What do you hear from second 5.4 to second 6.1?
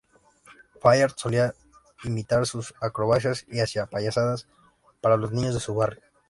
de su barrio.